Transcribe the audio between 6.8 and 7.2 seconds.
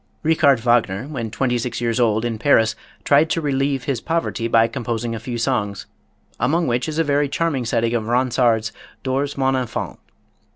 is a